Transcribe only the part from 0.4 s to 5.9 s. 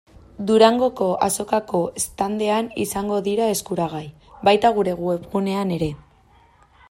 Durangoko Azokako standean izango dira eskuragai, baita gure webgunean